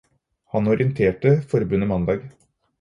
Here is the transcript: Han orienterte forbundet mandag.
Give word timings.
Han 0.53 0.69
orienterte 0.71 1.35
forbundet 1.43 1.89
mandag. 1.95 2.29